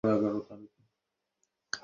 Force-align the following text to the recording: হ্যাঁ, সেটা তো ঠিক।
হ্যাঁ, 0.03 0.17
সেটা 0.17 0.29
তো 0.39 0.55
ঠিক। 0.61 0.69